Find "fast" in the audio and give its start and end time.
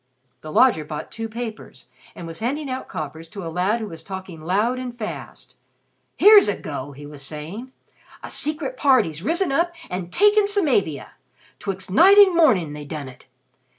4.97-5.53